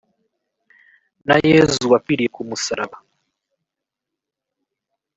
na 1.27 1.35
yezu 1.49 1.83
wapfiriye 1.91 2.29
ku 2.35 2.41
musaraba 2.49 2.97